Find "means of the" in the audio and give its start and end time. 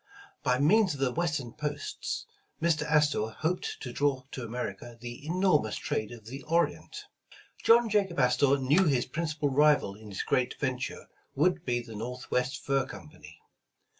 0.57-1.11